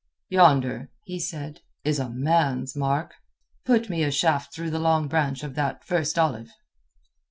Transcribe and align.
"Yonder," 0.29 0.89
he 1.03 1.19
said, 1.19 1.59
"is 1.83 1.99
a 1.99 2.09
man's 2.09 2.75
mark. 2.75 3.13
Put 3.65 3.87
me 3.87 4.01
a 4.01 4.09
shaft 4.09 4.51
through 4.51 4.71
the 4.71 4.79
long 4.79 5.07
branch 5.07 5.43
of 5.43 5.53
that 5.53 5.83
first 5.83 6.17
olive." 6.17 6.49